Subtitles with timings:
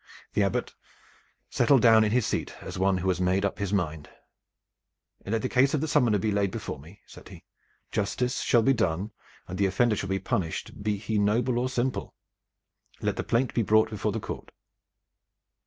[0.33, 0.73] The Abbot
[1.51, 4.09] settled down in his seat as one who has made up his mind.
[5.27, 7.43] "Let the case of the summoner be laid before me," said he.
[7.91, 9.11] "Justice shall be done,
[9.47, 12.15] and the offender shall be punished, be he noble or simple.
[12.99, 14.49] Let the plaint be brought before the court."